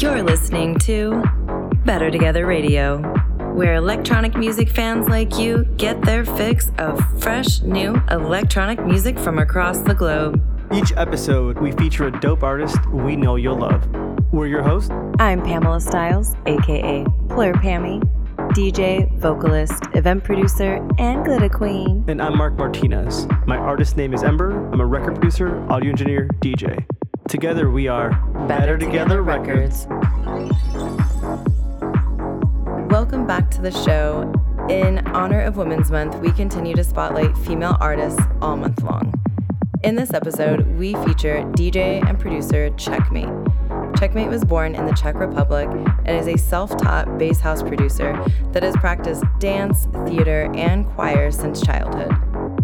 [0.00, 1.22] You're listening to
[1.84, 3.02] Better Together Radio,
[3.52, 9.38] where electronic music fans like you get their fix of fresh, new electronic music from
[9.38, 10.42] across the globe.
[10.72, 13.86] Each episode, we feature a dope artist we know you'll love.
[14.32, 14.90] We're your hosts.
[15.18, 18.02] I'm Pamela Styles, aka Plur Pammy,
[18.54, 22.06] DJ, vocalist, event producer, and glitter queen.
[22.08, 23.28] And I'm Mark Martinez.
[23.46, 24.66] My artist name is Ember.
[24.72, 26.86] I'm a record producer, audio engineer, DJ.
[27.30, 28.10] Together we are
[28.48, 29.86] Better, Better Together, Together Records.
[32.90, 34.32] Welcome back to the show.
[34.68, 39.14] In honor of Women's Month, we continue to spotlight female artists all month long.
[39.84, 43.30] In this episode, we feature DJ and producer Czechmate.
[43.96, 45.68] Czechmate was born in the Czech Republic
[46.04, 51.30] and is a self taught bass house producer that has practiced dance, theater, and choir
[51.30, 52.10] since childhood.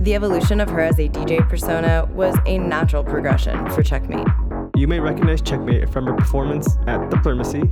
[0.01, 4.46] The evolution of her as a DJ persona was a natural progression for Czechmate.
[4.77, 7.63] You may recognize Czechmate from her performance at The Plurmacy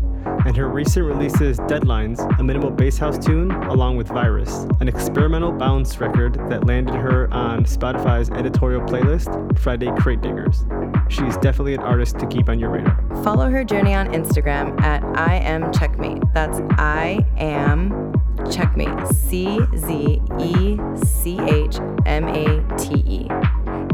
[0.46, 5.52] and her recent releases Deadlines, a minimal bass house tune, along with Virus, an experimental
[5.52, 10.64] bounce record that landed her on Spotify's editorial playlist, Friday Crate Diggers.
[11.10, 12.98] She's definitely an artist to keep on your radar.
[13.22, 16.22] Follow her journey on Instagram at I am Czechmate.
[16.32, 18.14] That's I am
[18.50, 19.12] Czechmate.
[19.12, 23.28] C Z E C H M A T E.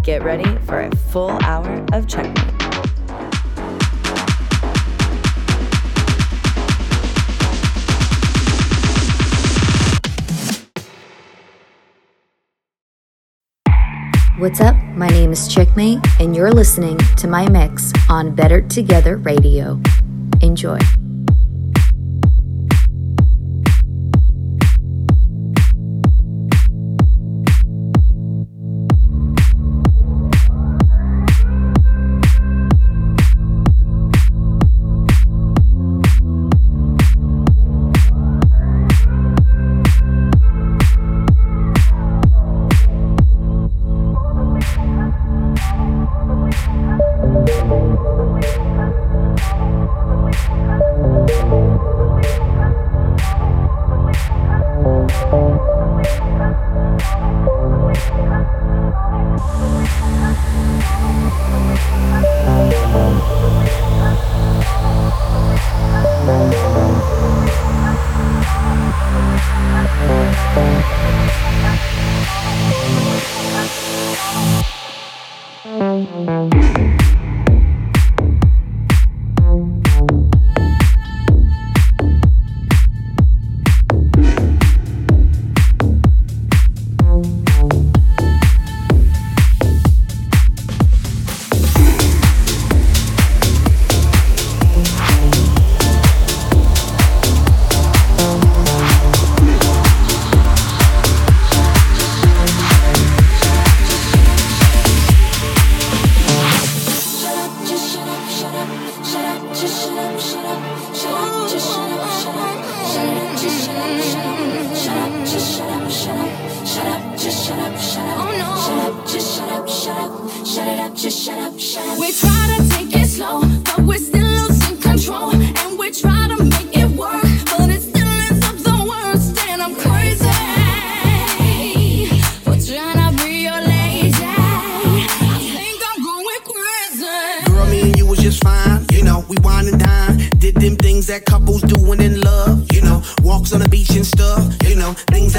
[0.05, 2.60] Get ready for a full hour of Czechmate.
[14.41, 14.75] What's up?
[14.97, 19.79] My name is Czechmate, and you're listening to my mix on Better Together Radio.
[20.41, 20.79] Enjoy.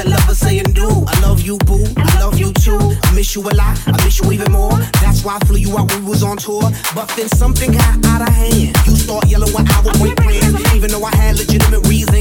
[0.02, 1.84] that lover saying, do I love you, boo?
[1.96, 2.78] I love you too.
[2.78, 3.78] I miss you a lot.
[3.86, 4.78] I miss you even more.
[5.00, 6.62] That's why I flew you out when we was on tour.
[6.94, 8.76] But then something got out of hand.
[8.86, 12.12] You start yelling when I was with friends, even though I had legitimate reasons.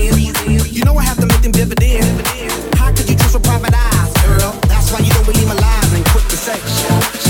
[0.72, 2.08] You know I have to make them dividends.
[2.78, 4.52] How could you trust a private eyes, girl?
[4.68, 7.21] That's why you don't believe my lies and quit the sex.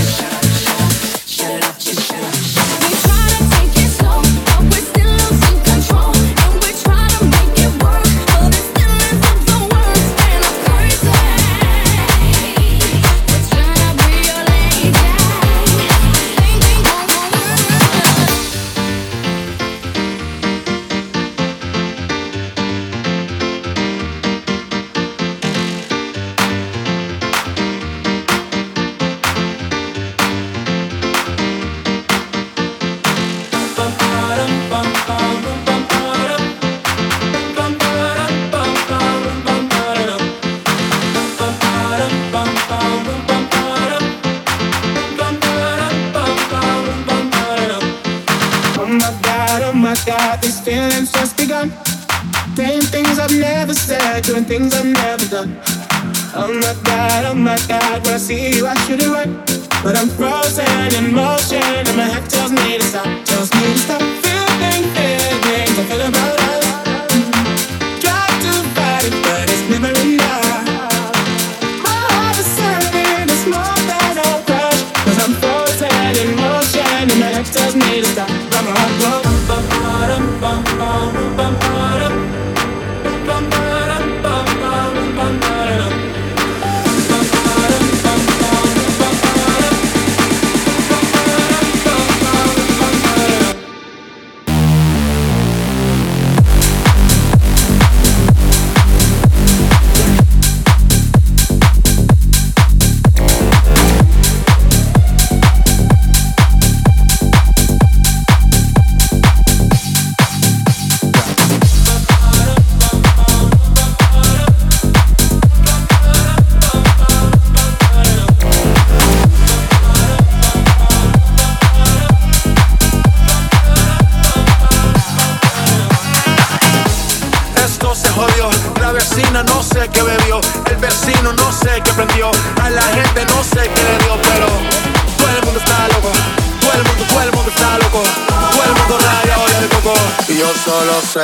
[58.31, 59.10] see you, I should've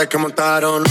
[0.06, 0.84] que montaron.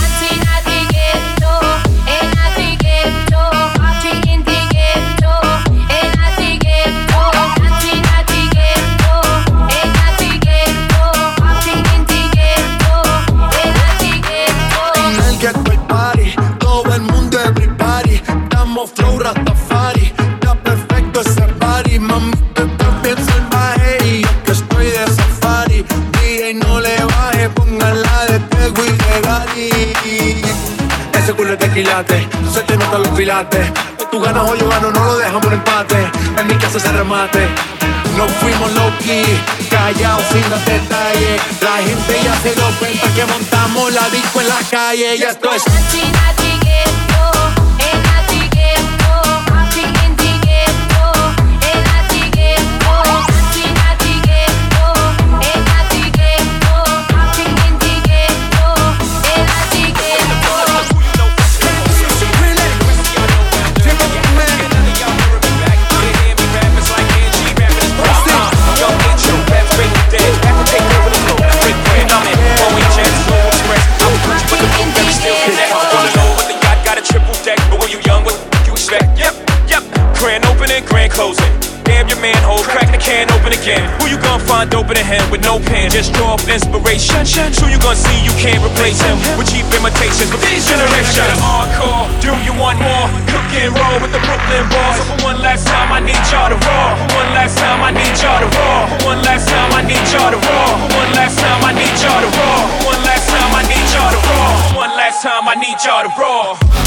[44.06, 46.66] la disco en la calle y esto es.
[85.46, 87.22] no pen, just draw off inspiration.
[87.22, 90.26] Sure you gonna see you can't replace him with cheap imitations.
[90.26, 92.10] But these generations encore.
[92.19, 93.06] Do you want more?
[93.31, 94.98] Cook and roll with the Brooklyn bars.
[94.98, 96.88] So for one last time, I need y'all to roar.
[96.98, 98.81] For one last time, I need y'all to roar.
[98.90, 100.70] For one last time, I need y'all to roar.
[100.82, 102.60] For one last time, I need y'all to roar.
[102.66, 104.50] For one last time, I need y'all to roar.
[104.66, 106.86] For one last time, I need y'all to roar.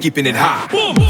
[0.00, 0.70] keeping it hot.
[0.70, 1.09] Boom.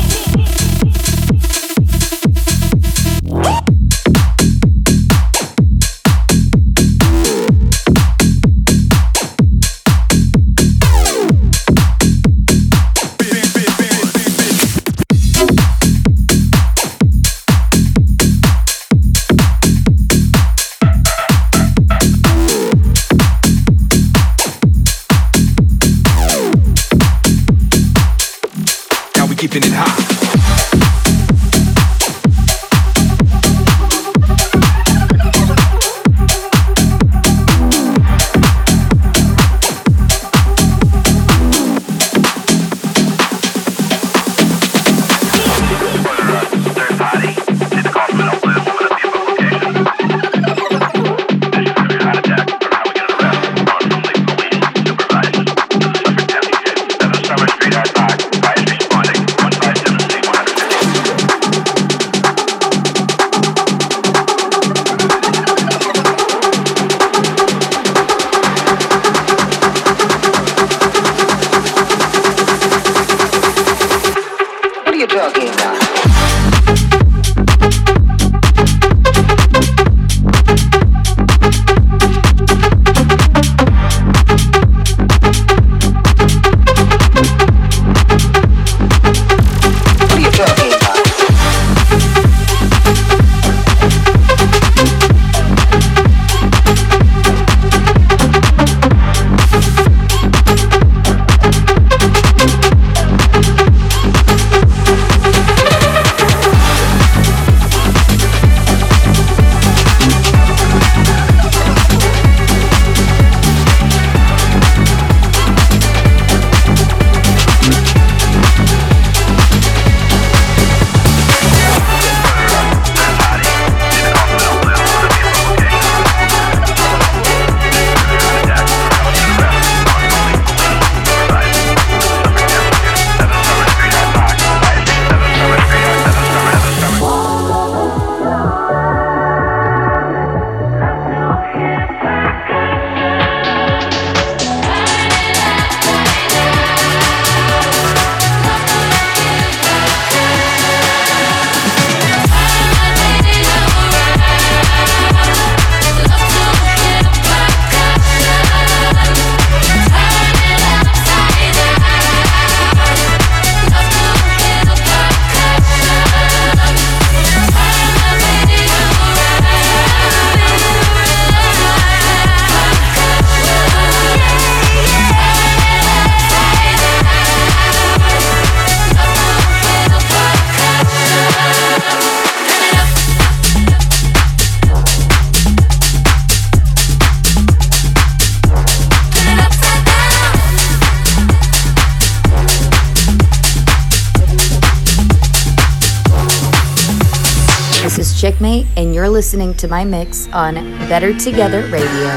[198.50, 200.54] And you're listening to my mix on
[200.88, 202.10] Better Together Radio.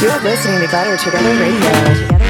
[0.00, 2.27] You're listening to Better Together Radio.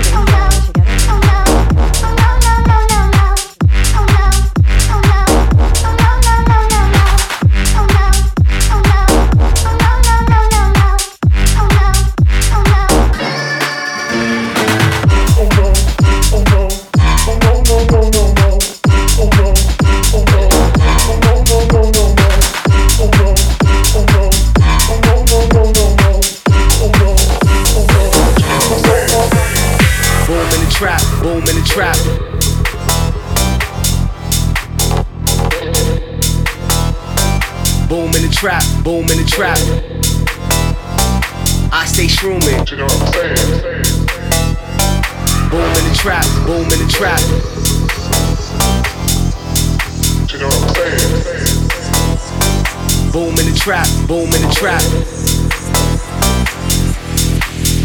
[53.12, 54.82] Boom in the trap, boom in the trap.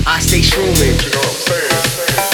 [0.06, 2.33] I stay shrooming.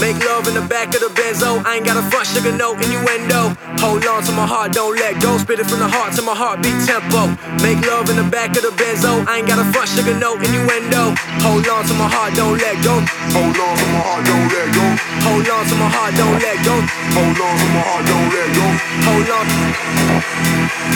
[0.00, 2.72] make love in the back of the benzo I ain't got a front sugar no
[2.74, 3.54] innuendo.
[3.82, 5.36] Hold on to my heart, don't let go.
[5.38, 7.28] Spit it from the heart to my heartbeat tempo.
[7.62, 8.87] Make love in the back of the bed.
[9.26, 11.14] I ain't got a front sugar no innuendo.
[11.42, 13.00] Hold on to my heart, don't let go.
[13.34, 14.84] Hold on to my heart, don't let go.
[15.26, 16.76] Hold on to my heart, don't let go.
[17.16, 18.66] Hold on to my heart, don't let go.
[19.08, 19.46] Hold on.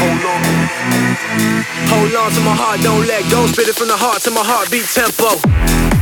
[0.02, 0.40] Hold on.
[1.90, 3.46] Hold on to my heart, don't let go.
[3.46, 6.01] Spit it from the heart to my heartbeat tempo.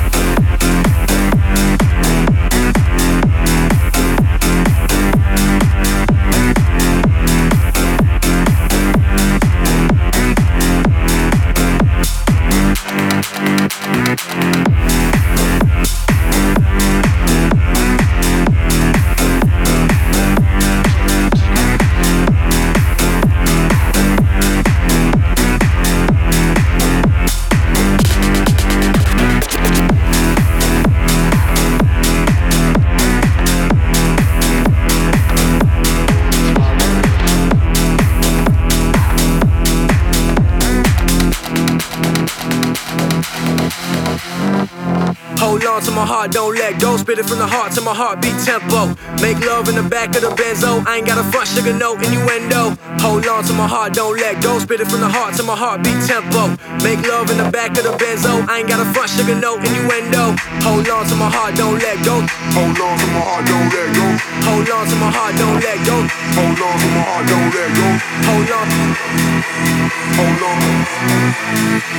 [45.41, 46.97] Hold on to my heart, don't let go.
[46.97, 48.93] Spit it from the heart to my heartbeat tempo.
[49.25, 50.85] Make love in the back of the benzo.
[50.87, 52.77] I ain't got a front sugar, no innuendo.
[53.01, 54.59] Hold on to my heart, don't let go.
[54.61, 56.55] Spit it from the heart to my heartbeat tempo.
[56.85, 58.47] Make love in the back of the benzo.
[58.47, 60.37] I ain't got a front sugar, no innuendo.
[60.63, 62.21] Hold on to my heart, don't let go.
[62.55, 64.07] Hold on to my heart, don't let go.
[64.45, 65.97] Hold on to my heart, don't let go.
[66.37, 67.89] Hold on to my heart, don't let go.
[68.29, 69.50] Hold on.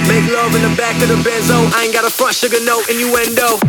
[0.08, 1.71] Make love in the back of the benzo.
[1.74, 3.60] I ain't got a front sugar, no innuendo.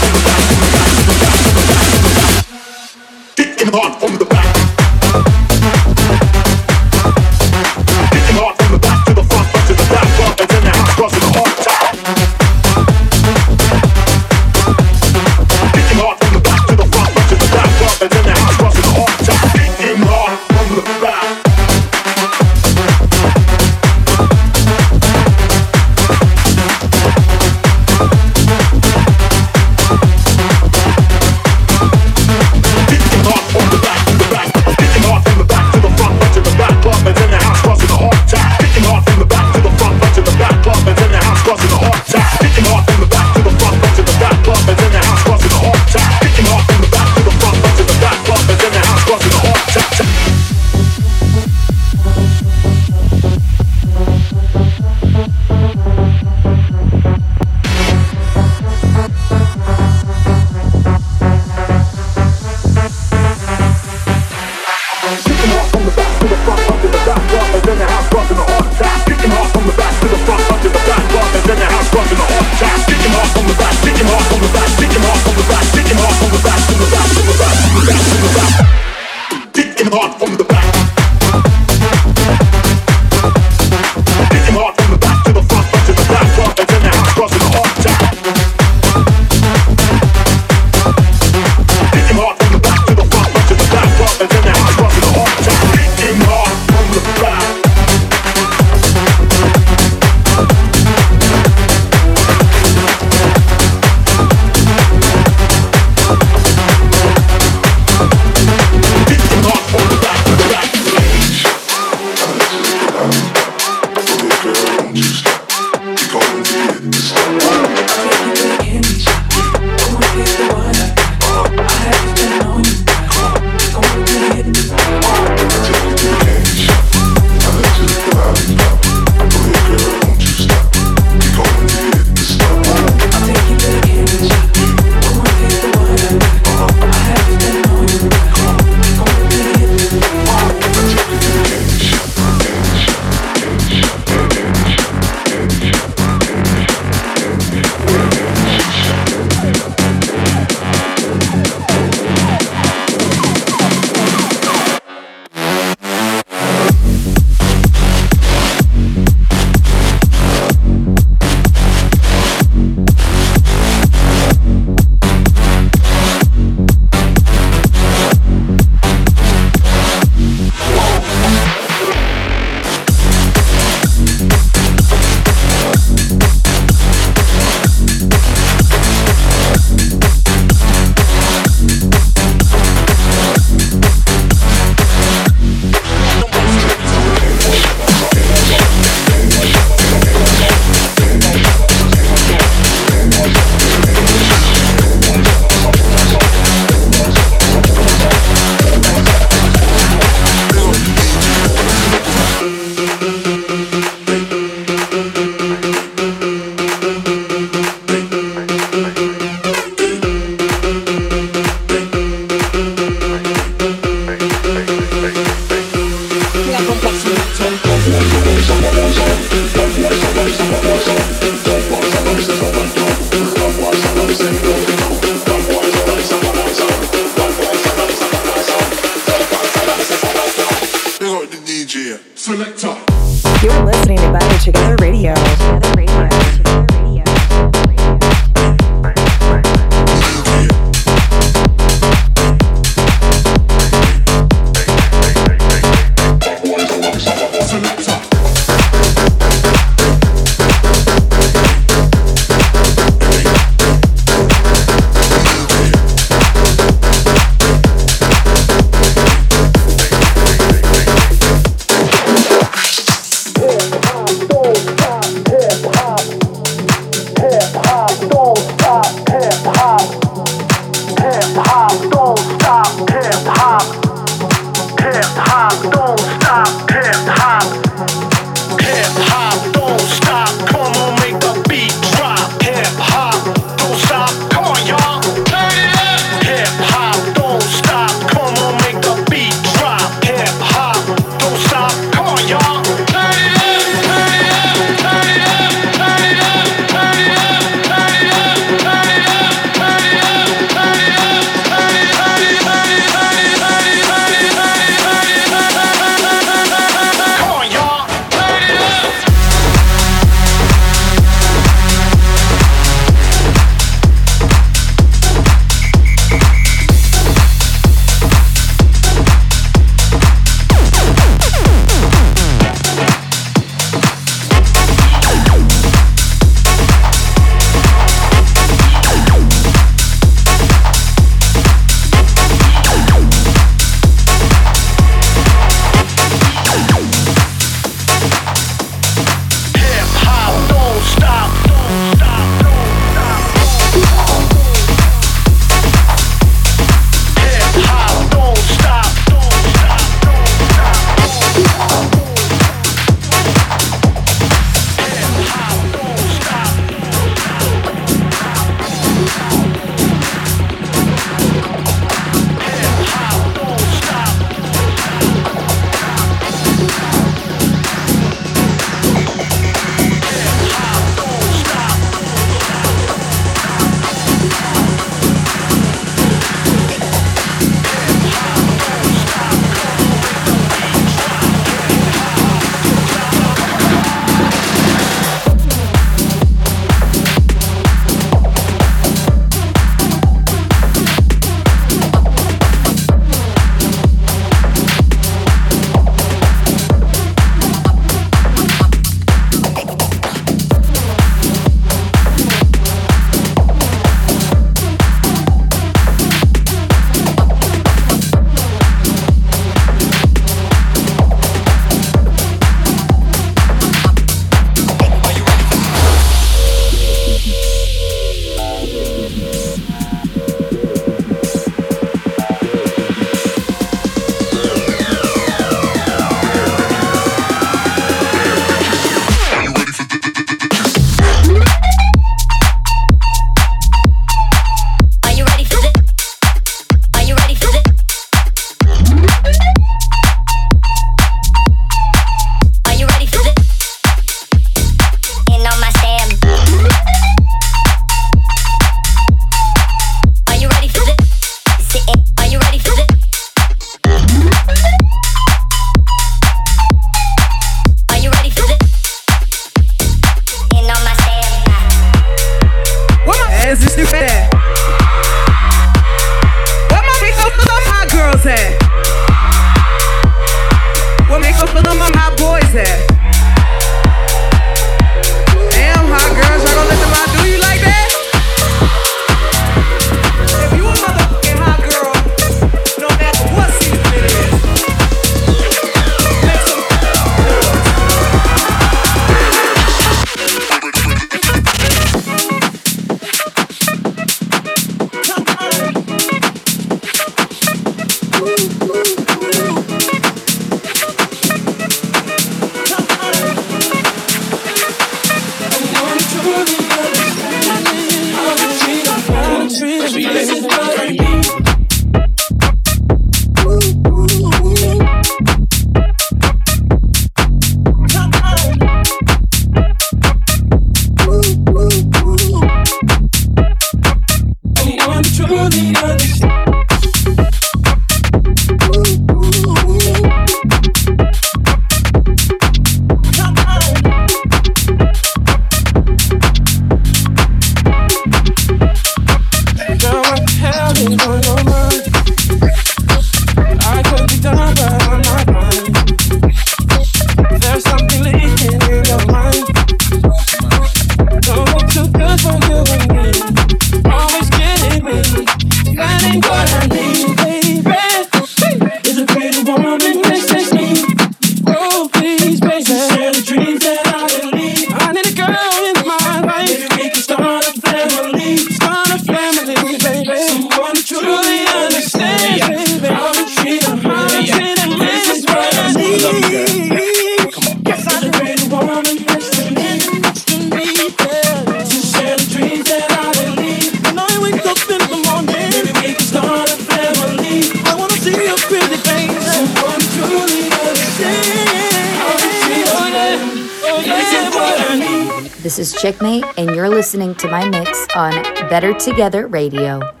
[595.41, 598.11] This is Czechmate, and you're listening to my mix on
[598.47, 600.00] Better Together Radio.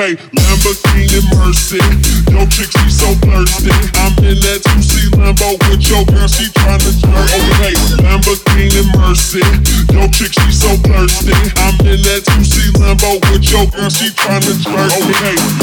[0.00, 1.76] Okay, Lamborghini Mercy.
[2.32, 3.68] Yo, chick, she so thirsty.
[4.00, 7.28] I'm in that 2C Lambo with your girl, she tryna jerk.
[7.36, 9.44] Okay, Lamborghini Mercy.
[9.92, 11.36] Yo, chick, she so thirsty.
[11.60, 14.88] I'm in that 2C Lambo with your girl, she tryna jerk.
[15.04, 15.59] Okay.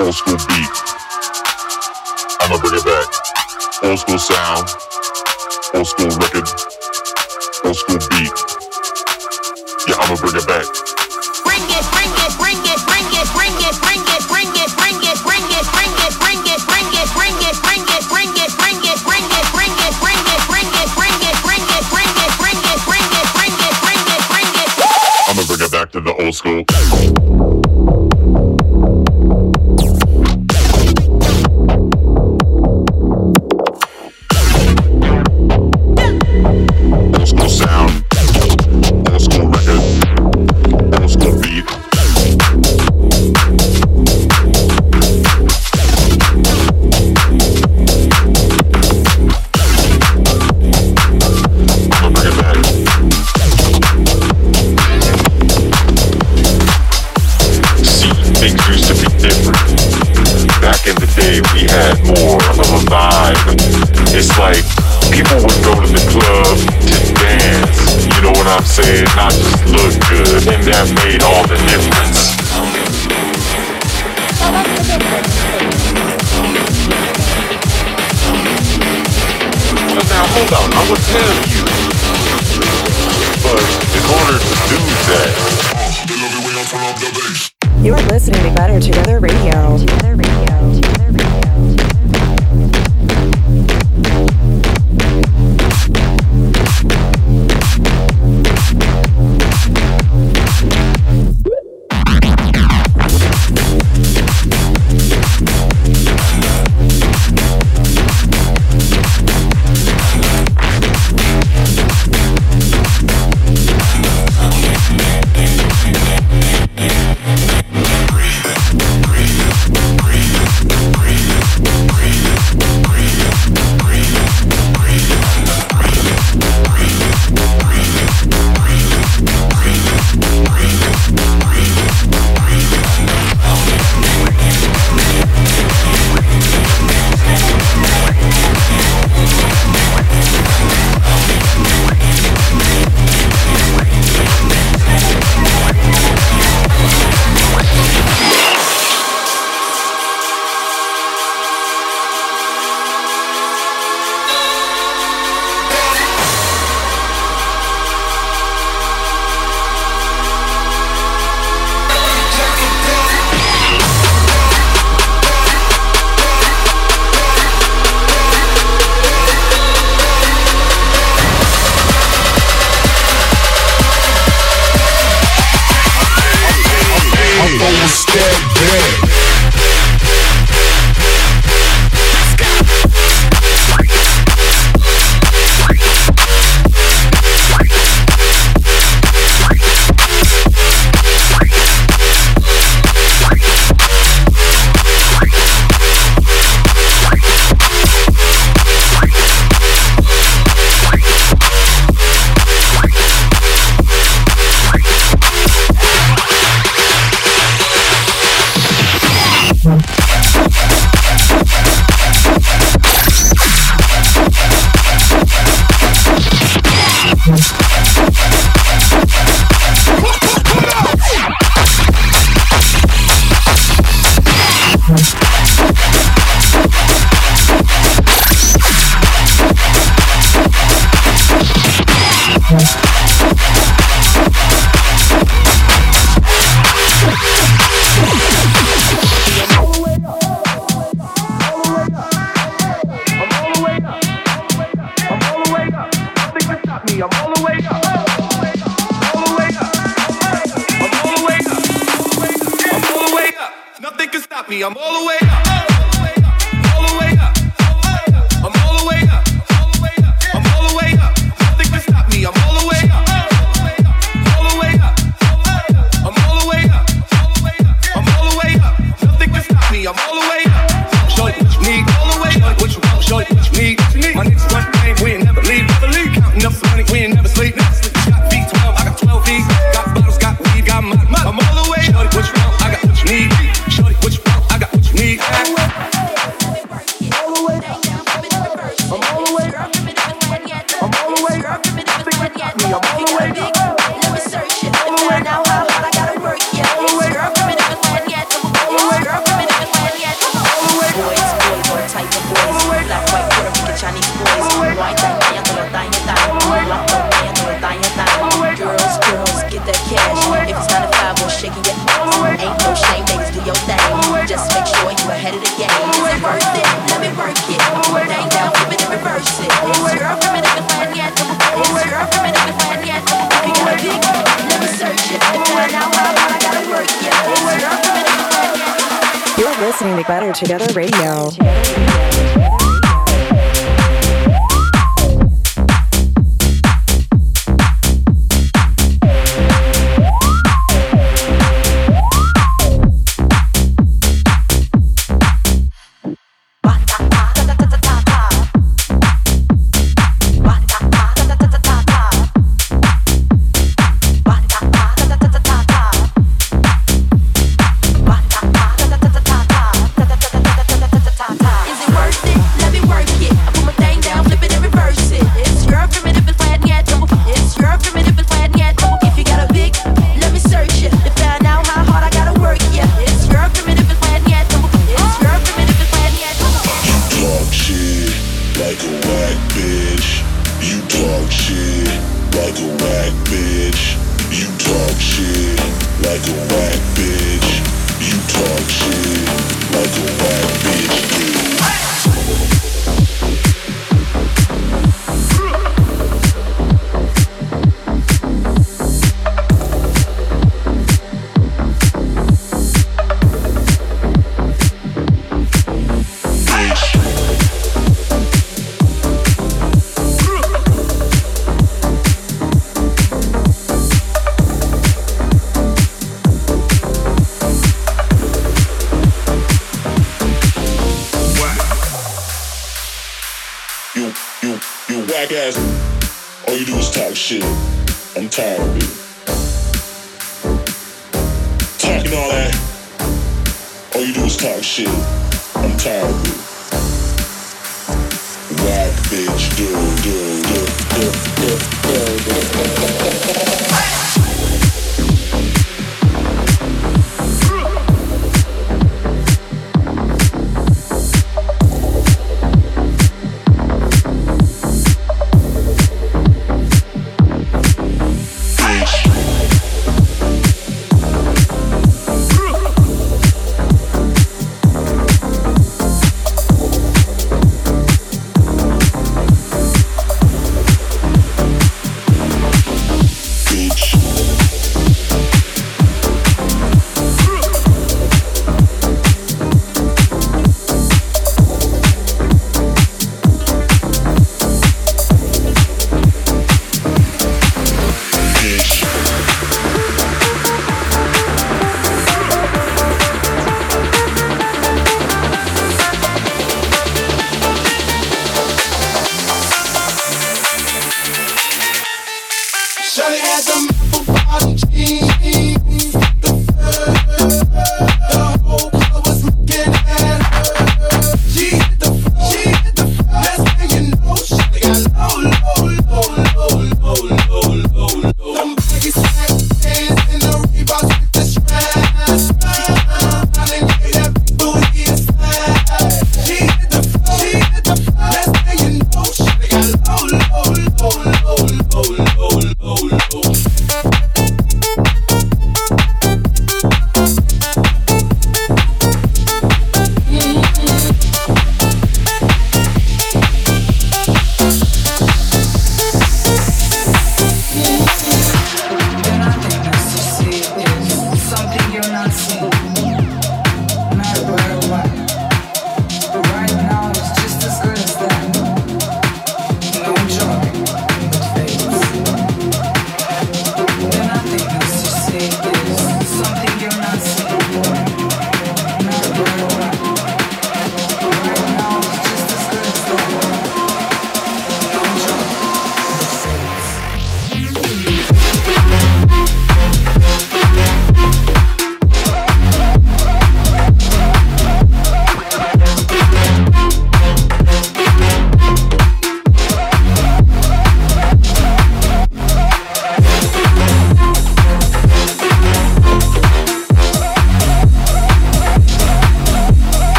[0.00, 0.70] old school beat.
[2.40, 3.82] I'ma bring it back.
[3.82, 4.87] Old school sound.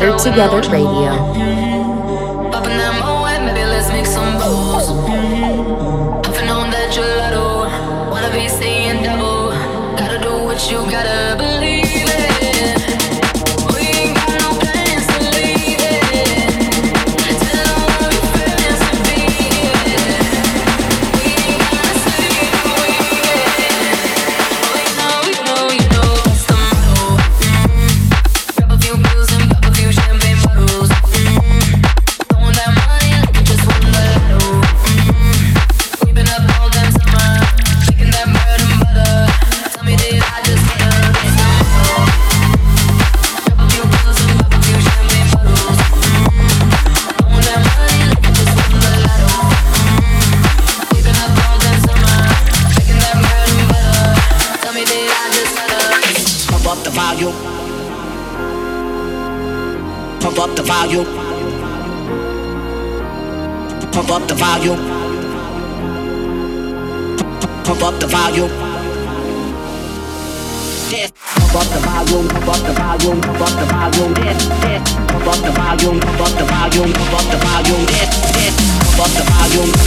[0.00, 1.29] Better Together Radio.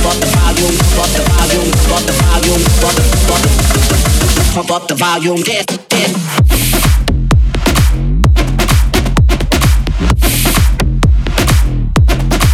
[0.05, 2.97] up the volume, pump up the volume, pump the volume, pump,
[4.53, 6.11] pump, pump the volume, yeah, yeah.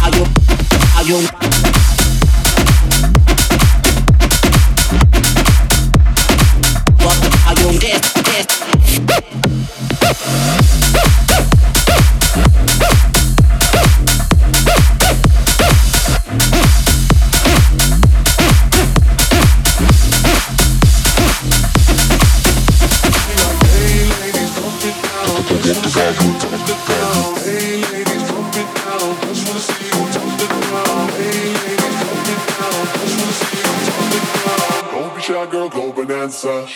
[0.00, 0.30] Volume,
[0.94, 1.49] volume.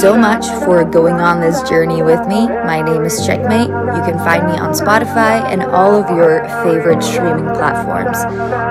[0.00, 2.46] so much for going on this journey with me.
[2.46, 3.68] My name is Czechmate.
[3.68, 8.18] You can find me on Spotify and all of your favorite streaming platforms.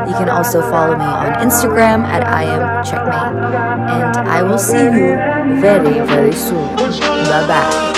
[0.08, 3.42] You can also follow me on Instagram at I am Czechmate.
[3.90, 5.18] And I will see you
[5.60, 6.76] very, very soon.
[6.76, 7.95] Bye bye.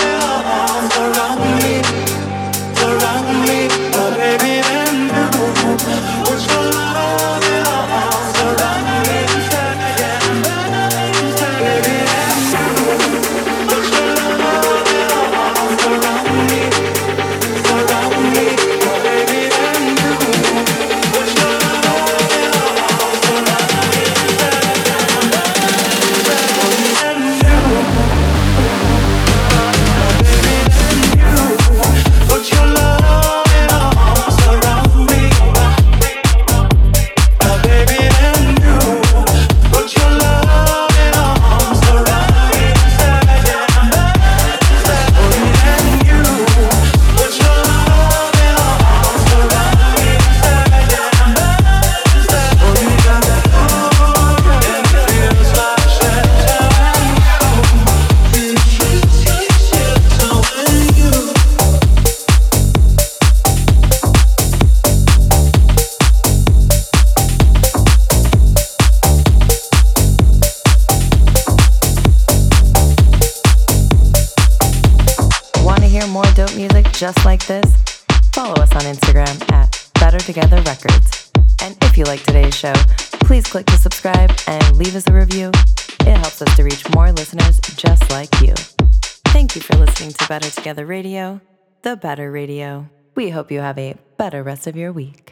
[90.38, 91.40] Better Together Radio,
[91.82, 92.88] the better radio.
[93.16, 95.24] We hope you have a better rest of your week.